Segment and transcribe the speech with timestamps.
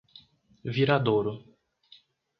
[0.73, 1.33] Viradouro